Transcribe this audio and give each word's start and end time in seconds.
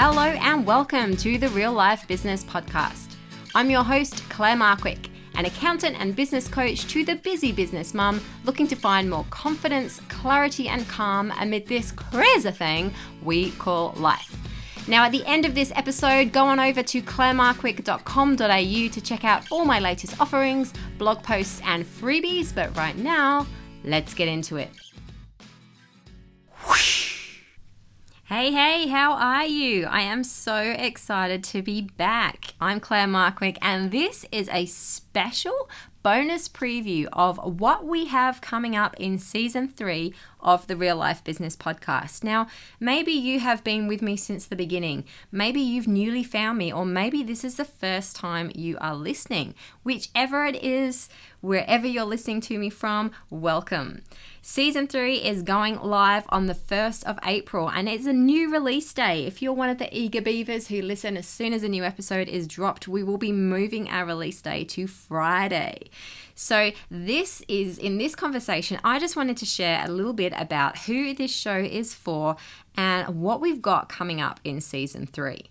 Hello 0.00 0.22
and 0.22 0.64
welcome 0.64 1.16
to 1.16 1.38
the 1.38 1.48
Real 1.48 1.72
Life 1.72 2.06
Business 2.06 2.44
Podcast. 2.44 3.16
I'm 3.52 3.68
your 3.68 3.82
host, 3.82 4.22
Claire 4.30 4.54
Markwick, 4.54 5.10
an 5.34 5.44
accountant 5.44 5.96
and 5.98 6.14
business 6.14 6.46
coach 6.46 6.86
to 6.92 7.04
the 7.04 7.16
busy 7.16 7.50
business 7.50 7.92
mum 7.94 8.20
looking 8.44 8.68
to 8.68 8.76
find 8.76 9.10
more 9.10 9.26
confidence, 9.30 10.00
clarity, 10.08 10.68
and 10.68 10.86
calm 10.86 11.32
amid 11.40 11.66
this 11.66 11.90
crazy 11.90 12.52
thing 12.52 12.94
we 13.24 13.50
call 13.50 13.92
life. 13.96 14.36
Now, 14.86 15.02
at 15.02 15.10
the 15.10 15.26
end 15.26 15.44
of 15.44 15.56
this 15.56 15.72
episode, 15.74 16.30
go 16.30 16.44
on 16.44 16.60
over 16.60 16.84
to 16.84 17.02
clairemarkwick.com.au 17.02 18.88
to 18.92 19.00
check 19.00 19.24
out 19.24 19.50
all 19.50 19.64
my 19.64 19.80
latest 19.80 20.20
offerings, 20.20 20.72
blog 20.98 21.24
posts, 21.24 21.60
and 21.64 21.84
freebies. 21.84 22.54
But 22.54 22.76
right 22.76 22.96
now, 22.96 23.48
let's 23.82 24.14
get 24.14 24.28
into 24.28 24.58
it. 24.58 24.70
Hey, 28.28 28.52
hey, 28.52 28.88
how 28.88 29.14
are 29.14 29.46
you? 29.46 29.86
I 29.86 30.02
am 30.02 30.22
so 30.22 30.56
excited 30.56 31.42
to 31.44 31.62
be 31.62 31.80
back. 31.80 32.52
I'm 32.60 32.78
Claire 32.78 33.06
Markwick, 33.06 33.56
and 33.62 33.90
this 33.90 34.26
is 34.30 34.50
a 34.52 34.66
special 34.66 35.70
bonus 36.02 36.46
preview 36.46 37.08
of 37.12 37.38
what 37.58 37.86
we 37.86 38.04
have 38.06 38.42
coming 38.42 38.76
up 38.76 38.94
in 39.00 39.18
season 39.18 39.66
three 39.66 40.12
of 40.40 40.66
the 40.66 40.76
Real 40.76 40.96
Life 40.96 41.24
Business 41.24 41.56
Podcast. 41.56 42.22
Now, 42.22 42.48
maybe 42.78 43.12
you 43.12 43.40
have 43.40 43.64
been 43.64 43.88
with 43.88 44.02
me 44.02 44.14
since 44.14 44.44
the 44.44 44.56
beginning. 44.56 45.04
Maybe 45.32 45.60
you've 45.62 45.88
newly 45.88 46.22
found 46.22 46.58
me, 46.58 46.70
or 46.70 46.84
maybe 46.84 47.22
this 47.22 47.44
is 47.44 47.56
the 47.56 47.64
first 47.64 48.14
time 48.14 48.52
you 48.54 48.76
are 48.78 48.94
listening. 48.94 49.54
Whichever 49.84 50.44
it 50.44 50.62
is, 50.62 51.08
wherever 51.40 51.86
you're 51.86 52.04
listening 52.04 52.40
to 52.42 52.58
me 52.58 52.70
from, 52.70 53.10
welcome. 53.30 54.02
Season 54.42 54.86
3 54.86 55.16
is 55.16 55.42
going 55.42 55.78
live 55.80 56.24
on 56.30 56.46
the 56.46 56.54
1st 56.54 57.04
of 57.04 57.18
April 57.24 57.68
and 57.68 57.88
it's 57.88 58.06
a 58.06 58.12
new 58.12 58.50
release 58.50 58.92
day. 58.92 59.26
If 59.26 59.42
you're 59.42 59.52
one 59.52 59.68
of 59.68 59.78
the 59.78 59.94
eager 59.96 60.20
beavers 60.20 60.68
who 60.68 60.80
listen 60.80 61.16
as 61.16 61.26
soon 61.26 61.52
as 61.52 61.62
a 61.62 61.68
new 61.68 61.84
episode 61.84 62.28
is 62.28 62.46
dropped, 62.46 62.88
we 62.88 63.02
will 63.02 63.18
be 63.18 63.32
moving 63.32 63.88
our 63.88 64.06
release 64.06 64.40
day 64.40 64.64
to 64.64 64.86
Friday. 64.86 65.90
So, 66.34 66.70
this 66.88 67.42
is 67.48 67.78
in 67.78 67.98
this 67.98 68.14
conversation, 68.14 68.78
I 68.84 69.00
just 69.00 69.16
wanted 69.16 69.36
to 69.38 69.44
share 69.44 69.84
a 69.84 69.90
little 69.90 70.12
bit 70.12 70.32
about 70.36 70.78
who 70.78 71.12
this 71.12 71.34
show 71.34 71.58
is 71.58 71.94
for 71.94 72.36
and 72.76 73.20
what 73.20 73.40
we've 73.40 73.60
got 73.60 73.88
coming 73.88 74.20
up 74.20 74.38
in 74.44 74.60
season 74.60 75.06
3. 75.06 75.50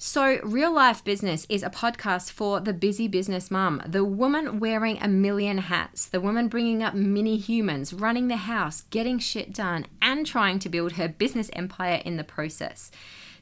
So, 0.00 0.38
Real 0.44 0.72
Life 0.72 1.02
Business 1.02 1.44
is 1.48 1.64
a 1.64 1.70
podcast 1.70 2.30
for 2.30 2.60
the 2.60 2.72
busy 2.72 3.08
business 3.08 3.50
mum, 3.50 3.82
the 3.84 4.04
woman 4.04 4.60
wearing 4.60 4.96
a 5.02 5.08
million 5.08 5.58
hats, 5.58 6.06
the 6.06 6.20
woman 6.20 6.46
bringing 6.46 6.84
up 6.84 6.94
mini 6.94 7.36
humans, 7.36 7.92
running 7.92 8.28
the 8.28 8.36
house, 8.36 8.82
getting 8.90 9.18
shit 9.18 9.52
done, 9.52 9.86
and 10.00 10.24
trying 10.24 10.60
to 10.60 10.68
build 10.68 10.92
her 10.92 11.08
business 11.08 11.50
empire 11.52 12.00
in 12.04 12.16
the 12.16 12.22
process. 12.22 12.92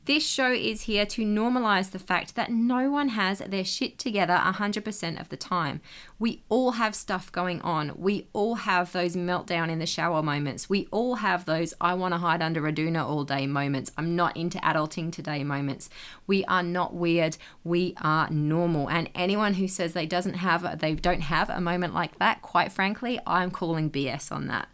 This 0.06 0.24
show 0.24 0.52
is 0.52 0.82
here 0.82 1.04
to 1.04 1.22
normalize 1.22 1.90
the 1.90 1.98
fact 1.98 2.36
that 2.36 2.48
no 2.48 2.92
one 2.92 3.08
has 3.08 3.40
their 3.40 3.64
shit 3.64 3.98
together 3.98 4.40
100% 4.40 5.20
of 5.20 5.28
the 5.30 5.36
time. 5.36 5.80
We 6.20 6.42
all 6.48 6.72
have 6.72 6.94
stuff 6.94 7.32
going 7.32 7.60
on. 7.62 7.90
We 7.96 8.28
all 8.32 8.54
have 8.54 8.92
those 8.92 9.16
meltdown 9.16 9.68
in 9.68 9.80
the 9.80 9.86
shower 9.86 10.22
moments. 10.22 10.70
We 10.70 10.86
all 10.92 11.16
have 11.16 11.44
those 11.44 11.74
I 11.80 11.94
want 11.94 12.14
to 12.14 12.18
hide 12.18 12.40
under 12.40 12.68
a 12.68 12.72
doona 12.72 13.04
all 13.04 13.24
day 13.24 13.48
moments. 13.48 13.90
I'm 13.98 14.14
not 14.14 14.36
into 14.36 14.58
adulting 14.58 15.10
today 15.10 15.42
moments. 15.42 15.90
We 16.28 16.44
are 16.44 16.62
not 16.62 16.94
weird. 16.94 17.36
We 17.64 17.96
are 18.00 18.30
normal. 18.30 18.88
And 18.88 19.10
anyone 19.12 19.54
who 19.54 19.66
says 19.66 19.92
they 19.92 20.06
doesn't 20.06 20.34
have 20.34 20.78
they 20.78 20.94
don't 20.94 21.22
have 21.22 21.50
a 21.50 21.60
moment 21.60 21.94
like 21.94 22.20
that, 22.20 22.42
quite 22.42 22.70
frankly, 22.70 23.18
I'm 23.26 23.50
calling 23.50 23.90
BS 23.90 24.30
on 24.30 24.46
that. 24.46 24.68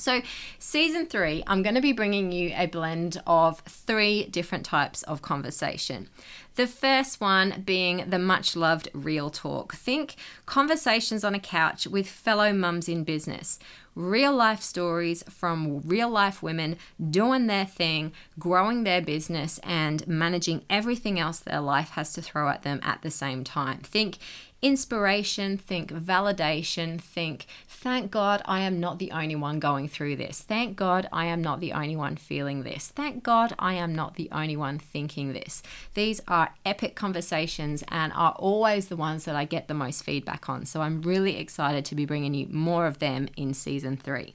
So, 0.00 0.22
season 0.58 1.06
three, 1.06 1.42
I'm 1.46 1.62
going 1.62 1.74
to 1.74 1.80
be 1.80 1.92
bringing 1.92 2.32
you 2.32 2.52
a 2.56 2.66
blend 2.66 3.20
of 3.26 3.60
three 3.60 4.24
different 4.24 4.64
types 4.64 5.02
of 5.04 5.22
conversation. 5.22 6.08
The 6.56 6.66
first 6.66 7.20
one 7.20 7.62
being 7.64 8.10
the 8.10 8.18
much 8.18 8.56
loved 8.56 8.88
real 8.92 9.30
talk. 9.30 9.74
Think 9.74 10.16
conversations 10.46 11.24
on 11.24 11.34
a 11.34 11.40
couch 11.40 11.86
with 11.86 12.08
fellow 12.08 12.52
mums 12.52 12.88
in 12.88 13.04
business. 13.04 13.58
Real 13.94 14.32
life 14.32 14.62
stories 14.62 15.22
from 15.28 15.80
real 15.80 16.08
life 16.08 16.42
women 16.42 16.76
doing 17.10 17.46
their 17.46 17.66
thing, 17.66 18.12
growing 18.38 18.84
their 18.84 19.02
business, 19.02 19.58
and 19.64 20.06
managing 20.06 20.64
everything 20.70 21.18
else 21.18 21.40
their 21.40 21.60
life 21.60 21.90
has 21.90 22.12
to 22.12 22.22
throw 22.22 22.48
at 22.48 22.62
them 22.62 22.80
at 22.82 23.02
the 23.02 23.10
same 23.10 23.42
time. 23.42 23.78
Think 23.78 24.18
inspiration, 24.62 25.56
think 25.56 25.90
validation, 25.90 27.00
think, 27.00 27.46
thank 27.66 28.10
God 28.10 28.42
I 28.44 28.60
am 28.60 28.78
not 28.78 28.98
the 28.98 29.10
only 29.10 29.36
one 29.36 29.58
going 29.58 29.88
through 29.88 30.16
this. 30.16 30.40
Thank 30.40 30.76
God 30.76 31.08
I 31.12 31.26
am 31.26 31.42
not 31.42 31.60
the 31.60 31.72
only 31.72 31.96
one 31.96 32.16
feeling 32.16 32.62
this. 32.62 32.88
Thank 32.88 33.22
God 33.22 33.54
I 33.58 33.74
am 33.74 33.94
not 33.94 34.16
the 34.16 34.28
only 34.32 34.56
one 34.56 34.78
thinking 34.78 35.32
this. 35.32 35.62
These 35.94 36.20
are 36.28 36.39
epic 36.64 36.94
conversations 36.94 37.84
and 37.88 38.12
are 38.14 38.32
always 38.32 38.88
the 38.88 38.96
ones 38.96 39.24
that 39.24 39.36
I 39.36 39.44
get 39.44 39.68
the 39.68 39.74
most 39.74 40.02
feedback 40.02 40.48
on. 40.48 40.66
So 40.66 40.80
I'm 40.80 41.02
really 41.02 41.36
excited 41.36 41.84
to 41.86 41.94
be 41.94 42.04
bringing 42.04 42.34
you 42.34 42.46
more 42.50 42.86
of 42.86 42.98
them 42.98 43.28
in 43.36 43.54
season 43.54 43.96
three. 43.96 44.34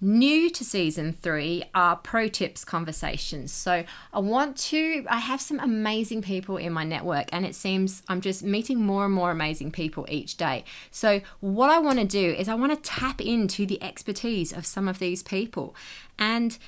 New 0.00 0.50
to 0.50 0.64
season 0.64 1.14
three 1.22 1.64
are 1.74 1.96
pro 1.96 2.28
tips 2.28 2.64
conversations. 2.64 3.52
So 3.52 3.84
I 4.12 4.18
want 4.18 4.56
to, 4.58 5.06
I 5.08 5.18
have 5.18 5.40
some 5.40 5.58
amazing 5.60 6.20
people 6.20 6.56
in 6.56 6.72
my 6.72 6.84
network, 6.84 7.28
and 7.32 7.46
it 7.46 7.54
seems 7.54 8.02
I'm 8.08 8.20
just 8.20 8.42
meeting 8.42 8.82
more 8.82 9.06
and 9.06 9.14
more 9.14 9.30
amazing 9.30 9.70
people 9.70 10.04
each 10.10 10.36
day. 10.36 10.64
So, 10.90 11.20
what 11.40 11.70
I 11.70 11.78
want 11.78 12.00
to 12.00 12.04
do 12.04 12.32
is 12.32 12.48
I 12.48 12.54
want 12.54 12.74
to 12.74 12.90
tap 12.90 13.20
into 13.20 13.64
the 13.64 13.82
expertise 13.82 14.52
of 14.52 14.66
some 14.66 14.88
of 14.88 14.98
these 14.98 15.22
people 15.22 15.74
and 16.18 16.58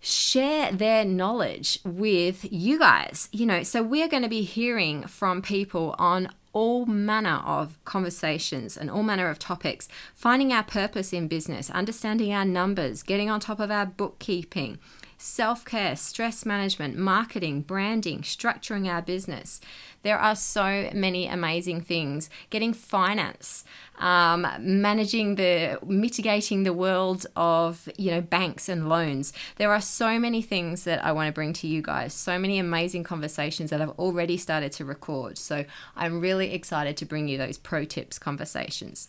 share 0.00 0.72
their 0.72 1.04
knowledge 1.04 1.80
with 1.84 2.50
you 2.50 2.78
guys. 2.78 3.28
You 3.32 3.46
know, 3.46 3.62
so 3.62 3.82
we're 3.82 4.08
going 4.08 4.22
to 4.22 4.28
be 4.28 4.42
hearing 4.42 5.04
from 5.04 5.42
people 5.42 5.94
on 5.98 6.28
all 6.52 6.86
manner 6.86 7.42
of 7.44 7.76
conversations 7.84 8.76
and 8.76 8.90
all 8.90 9.02
manner 9.02 9.28
of 9.28 9.38
topics, 9.38 9.88
finding 10.14 10.52
our 10.52 10.62
purpose 10.62 11.12
in 11.12 11.28
business, 11.28 11.70
understanding 11.70 12.32
our 12.32 12.44
numbers, 12.44 13.02
getting 13.02 13.30
on 13.30 13.38
top 13.38 13.60
of 13.60 13.70
our 13.70 13.86
bookkeeping, 13.86 14.78
self 15.18 15.64
care, 15.64 15.96
stress 15.96 16.46
management, 16.46 16.96
marketing, 16.96 17.60
branding, 17.62 18.20
structuring 18.20 18.88
our 18.88 19.02
business. 19.02 19.60
There 20.02 20.18
are 20.18 20.36
so 20.36 20.90
many 20.94 21.26
amazing 21.26 21.80
things. 21.80 22.30
Getting 22.50 22.72
finance, 22.72 23.64
um, 23.98 24.46
managing 24.60 25.34
the, 25.34 25.78
mitigating 25.84 26.62
the 26.62 26.72
world 26.72 27.26
of, 27.34 27.88
you 27.98 28.12
know, 28.12 28.20
banks 28.20 28.68
and 28.68 28.88
loans. 28.88 29.32
There 29.56 29.72
are 29.72 29.80
so 29.80 30.20
many 30.20 30.40
things 30.40 30.84
that 30.84 31.04
I 31.04 31.10
want 31.10 31.26
to 31.26 31.32
bring 31.32 31.52
to 31.54 31.66
you 31.66 31.82
guys. 31.82 32.14
So 32.14 32.38
many 32.38 32.60
amazing 32.60 33.02
conversations 33.02 33.70
that 33.70 33.82
I've 33.82 33.98
already 33.98 34.36
started 34.36 34.70
to 34.72 34.84
record. 34.84 35.36
So 35.36 35.64
I'm 35.96 36.20
really 36.20 36.54
excited 36.54 36.96
to 36.98 37.04
bring 37.04 37.26
you 37.26 37.36
those 37.36 37.58
pro 37.58 37.84
tips 37.84 38.20
conversations. 38.20 39.08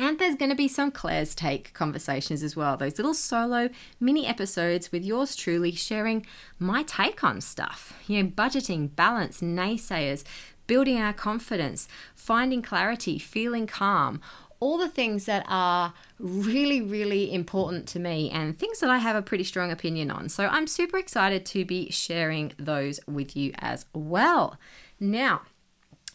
And 0.00 0.20
there's 0.20 0.36
going 0.36 0.50
to 0.50 0.56
be 0.56 0.68
some 0.68 0.92
Claire's 0.92 1.34
Take 1.34 1.74
conversations 1.74 2.44
as 2.44 2.54
well. 2.54 2.76
Those 2.76 2.98
little 2.98 3.14
solo 3.14 3.68
mini 3.98 4.28
episodes 4.28 4.92
with 4.92 5.04
yours 5.04 5.34
truly 5.34 5.72
sharing 5.72 6.24
my 6.60 6.84
take 6.84 7.24
on 7.24 7.40
stuff. 7.40 8.00
You 8.06 8.22
know, 8.22 8.28
budgeting, 8.30 8.94
balance, 8.94 9.40
naysayers, 9.40 10.22
building 10.68 10.98
our 10.98 11.12
confidence, 11.12 11.88
finding 12.14 12.62
clarity, 12.62 13.18
feeling 13.18 13.66
calm. 13.66 14.20
All 14.60 14.78
the 14.78 14.88
things 14.88 15.24
that 15.24 15.44
are 15.48 15.94
really, 16.20 16.80
really 16.80 17.34
important 17.34 17.88
to 17.88 17.98
me 17.98 18.30
and 18.30 18.56
things 18.56 18.78
that 18.78 18.90
I 18.90 18.98
have 18.98 19.16
a 19.16 19.22
pretty 19.22 19.44
strong 19.44 19.72
opinion 19.72 20.12
on. 20.12 20.28
So 20.28 20.46
I'm 20.46 20.68
super 20.68 20.98
excited 20.98 21.44
to 21.46 21.64
be 21.64 21.90
sharing 21.90 22.52
those 22.56 23.00
with 23.08 23.36
you 23.36 23.52
as 23.58 23.86
well. 23.92 24.58
Now, 25.00 25.42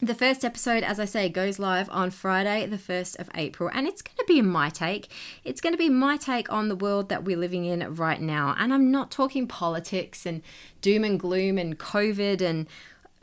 the 0.06 0.14
first 0.14 0.44
episode, 0.44 0.82
as 0.82 1.00
I 1.00 1.04
say, 1.04 1.28
goes 1.28 1.58
live 1.58 1.88
on 1.90 2.10
Friday, 2.10 2.66
the 2.66 2.76
1st 2.76 3.18
of 3.18 3.30
April, 3.34 3.70
and 3.72 3.86
it's 3.86 4.02
going 4.02 4.16
to 4.16 4.24
be 4.26 4.42
my 4.42 4.68
take. 4.68 5.08
It's 5.44 5.60
going 5.60 5.72
to 5.72 5.78
be 5.78 5.88
my 5.88 6.16
take 6.16 6.52
on 6.52 6.68
the 6.68 6.76
world 6.76 7.08
that 7.08 7.24
we're 7.24 7.38
living 7.38 7.64
in 7.64 7.94
right 7.94 8.20
now. 8.20 8.54
And 8.58 8.72
I'm 8.74 8.90
not 8.90 9.10
talking 9.10 9.46
politics 9.46 10.26
and 10.26 10.42
doom 10.80 11.04
and 11.04 11.18
gloom 11.18 11.58
and 11.58 11.78
COVID 11.78 12.40
and 12.40 12.66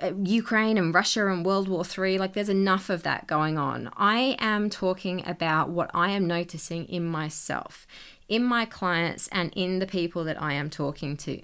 uh, 0.02 0.14
Ukraine 0.24 0.78
and 0.78 0.94
Russia 0.94 1.28
and 1.28 1.46
World 1.46 1.68
War 1.68 1.84
III. 1.86 2.18
Like, 2.18 2.34
there's 2.34 2.50
enough 2.50 2.90
of 2.90 3.04
that 3.04 3.28
going 3.28 3.58
on. 3.58 3.92
I 3.96 4.36
am 4.40 4.70
talking 4.70 5.28
about 5.28 5.70
what 5.70 5.92
I 5.94 6.12
am 6.12 6.26
noticing 6.26 6.86
in 6.86 7.06
myself, 7.06 7.86
in 8.28 8.44
my 8.44 8.66
clients, 8.66 9.28
and 9.32 9.54
in 9.56 9.80
the 9.80 9.88
people 9.88 10.24
that 10.24 10.42
I 10.42 10.54
am 10.54 10.70
talking 10.70 11.18
to. 11.18 11.42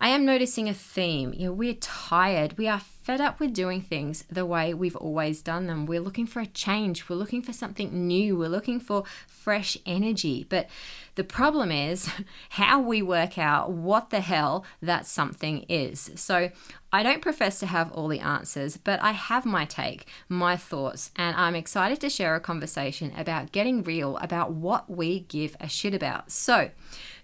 I 0.00 0.08
am 0.08 0.26
noticing 0.26 0.68
a 0.68 0.74
theme. 0.74 1.32
You 1.32 1.46
know, 1.46 1.52
we're 1.52 1.74
tired. 1.74 2.58
We 2.58 2.68
are 2.68 2.82
fed 3.04 3.20
up 3.20 3.38
with 3.38 3.52
doing 3.52 3.82
things 3.82 4.24
the 4.30 4.46
way 4.46 4.72
we've 4.72 4.96
always 4.96 5.42
done 5.42 5.66
them. 5.66 5.84
We're 5.84 6.00
looking 6.00 6.26
for 6.26 6.40
a 6.40 6.46
change. 6.46 7.06
We're 7.06 7.16
looking 7.16 7.42
for 7.42 7.52
something 7.52 8.08
new. 8.08 8.34
We're 8.34 8.48
looking 8.48 8.80
for 8.80 9.04
fresh 9.26 9.76
energy. 9.84 10.46
But 10.48 10.70
the 11.14 11.22
problem 11.22 11.70
is 11.70 12.08
how 12.48 12.80
we 12.80 13.02
work 13.02 13.36
out 13.36 13.70
what 13.70 14.08
the 14.08 14.20
hell 14.20 14.64
that 14.80 15.06
something 15.06 15.66
is. 15.68 16.12
So 16.14 16.50
I 16.94 17.02
don't 17.02 17.20
profess 17.20 17.58
to 17.58 17.66
have 17.66 17.90
all 17.90 18.06
the 18.06 18.20
answers, 18.20 18.76
but 18.76 19.02
I 19.02 19.10
have 19.10 19.44
my 19.44 19.64
take, 19.64 20.06
my 20.28 20.56
thoughts, 20.56 21.10
and 21.16 21.34
I'm 21.34 21.56
excited 21.56 22.00
to 22.02 22.08
share 22.08 22.36
a 22.36 22.40
conversation 22.40 23.12
about 23.16 23.50
getting 23.50 23.82
real 23.82 24.16
about 24.18 24.52
what 24.52 24.88
we 24.88 25.18
give 25.18 25.56
a 25.58 25.68
shit 25.68 25.92
about. 25.92 26.30
So, 26.30 26.70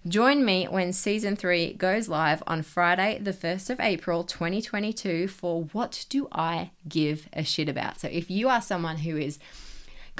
join 0.05 0.43
me 0.43 0.65
when 0.65 0.91
season 0.91 1.37
three 1.37 1.71
goes 1.71 2.09
live 2.09 2.43
on 2.45 2.63
Friday, 2.63 3.17
the 3.21 3.31
1st 3.31 3.69
of 3.69 3.79
April 3.79 4.25
2022, 4.25 5.29
for 5.29 5.63
What 5.71 6.05
Do 6.09 6.27
I 6.33 6.71
Give 6.89 7.29
a 7.31 7.45
Shit 7.45 7.69
About? 7.69 8.01
So, 8.01 8.09
if 8.09 8.29
you 8.29 8.49
are 8.49 8.61
someone 8.61 8.97
who 8.97 9.15
is 9.15 9.39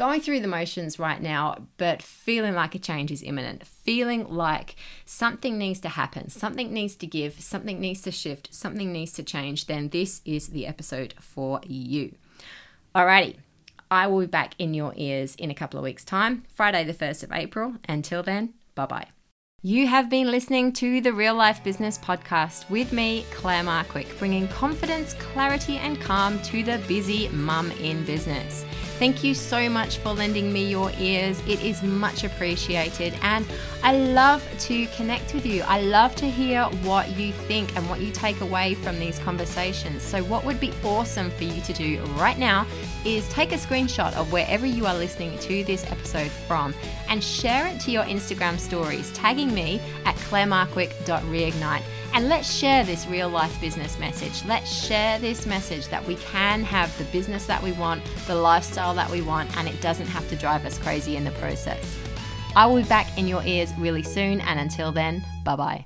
going 0.01 0.19
through 0.19 0.39
the 0.39 0.48
motions 0.48 0.98
right 0.98 1.21
now, 1.21 1.56
but 1.77 2.01
feeling 2.01 2.56
like 2.56 2.74
a 2.74 2.80
change 2.80 3.12
is 3.12 3.21
imminent, 3.21 3.68
feeling 3.68 4.27
like 4.27 4.75
something 5.06 5.59
needs 5.59 5.80
to 5.80 5.89
happen, 5.89 6.27
something 6.27 6.74
needs 6.74 6.95
to 6.95 7.06
give, 7.06 7.39
something 7.39 7.80
needs 7.80 8.01
to 8.01 8.09
shift, 8.09 8.51
something 8.51 8.92
needs 8.92 9.13
to 9.13 9.21
change, 9.21 9.68
then 9.68 9.89
this 9.89 10.21
is 10.25 10.48
the 10.48 10.65
episode 10.65 11.13
for 11.19 11.62
you. 11.68 12.15
Alrighty, 12.95 13.36
I 13.92 14.07
will 14.07 14.21
be 14.21 14.25
back 14.25 14.56
in 14.57 14.74
your 14.74 14.92
ears 14.95 15.36
in 15.36 15.51
a 15.51 15.53
couple 15.53 15.77
of 15.77 15.83
weeks' 15.83 16.04
time, 16.04 16.45
Friday, 16.51 16.83
the 16.83 16.95
1st 16.95 17.21
of 17.21 17.31
April. 17.31 17.75
Until 17.88 18.24
then, 18.24 18.56
bye 18.74 18.88
bye. 18.88 19.09
You 19.62 19.86
have 19.86 20.09
been 20.09 20.31
listening 20.31 20.74
to 20.74 21.01
the 21.01 21.13
Real 21.13 21.36
Life 21.36 21.63
Business 21.63 22.00
Podcast 22.00 22.68
with 22.71 22.92
me, 22.92 23.24
Claire 23.30 23.63
Markwick, 23.63 24.18
bringing 24.18 24.47
confidence, 24.47 25.13
clarity, 25.13 25.77
and 25.77 26.01
calm 26.01 26.42
to 26.42 26.63
the 26.63 26.80
busy 26.88 27.30
mum 27.30 27.69
in 27.74 28.04
business. 28.04 28.65
Thank 29.01 29.24
you 29.24 29.33
so 29.33 29.68
much 29.68 29.98
for 29.98 30.13
lending 30.13 30.53
me 30.53 30.63
your 30.69 30.92
ears. 31.00 31.42
It 31.48 31.59
is 31.63 31.81
much 31.81 32.24
appreciated. 32.24 33.15
And 33.24 33.48
I 33.81 33.98
love 33.98 34.48
to 34.59 34.86
connect 34.95 35.33
with 35.33 35.44
you. 35.44 35.63
I 35.63 35.81
love 35.81 36.13
to 36.18 36.30
hear 36.30 36.65
what 36.83 37.09
you 37.18 37.31
think 37.31 37.75
and 37.75 37.89
what 37.89 38.00
you 38.00 38.12
take 38.12 38.42
away 38.42 38.75
from 38.75 39.00
these 39.00 39.18
conversations. 39.18 40.03
So, 40.03 40.24
what 40.25 40.45
would 40.45 40.59
be 40.59 40.71
awesome 40.83 41.31
for 41.31 41.45
you 41.45 41.62
to 41.62 41.74
do 41.74 42.00
right 42.15 42.38
now 42.38 42.68
is 43.03 43.27
take 43.30 43.53
a 43.53 43.57
screenshot 43.57 44.13
of 44.13 44.31
wherever 44.31 44.68
you 44.68 44.86
are 44.86 44.94
listening 44.94 45.36
to 45.39 45.63
this 45.63 45.83
episode 45.92 46.30
from 46.30 46.75
and 47.09 47.24
share 47.24 47.65
it 47.65 47.80
to 47.80 47.92
your 47.92 48.04
Instagram 48.04 48.59
stories, 48.59 49.12
tagging 49.13 49.51
me 49.51 49.81
at 50.06 50.15
clairemarkwick.reignite 50.18 51.81
and 52.13 52.29
let's 52.29 52.51
share 52.51 52.83
this 52.83 53.07
real 53.07 53.29
life 53.29 53.59
business 53.61 53.97
message. 53.99 54.43
Let's 54.45 54.71
share 54.71 55.19
this 55.19 55.45
message 55.45 55.87
that 55.87 56.05
we 56.05 56.15
can 56.15 56.63
have 56.63 56.95
the 56.97 57.05
business 57.05 57.45
that 57.45 57.61
we 57.61 57.71
want, 57.73 58.03
the 58.27 58.35
lifestyle 58.35 58.93
that 58.95 59.09
we 59.09 59.21
want, 59.21 59.55
and 59.57 59.67
it 59.67 59.79
doesn't 59.81 60.07
have 60.07 60.27
to 60.29 60.35
drive 60.35 60.65
us 60.65 60.77
crazy 60.77 61.15
in 61.15 61.23
the 61.23 61.31
process. 61.31 61.97
I 62.55 62.65
will 62.65 62.81
be 62.81 62.87
back 62.87 63.17
in 63.17 63.27
your 63.27 63.43
ears 63.43 63.71
really 63.77 64.03
soon, 64.03 64.41
and 64.41 64.59
until 64.59 64.91
then, 64.91 65.23
bye 65.43 65.55
bye. 65.55 65.85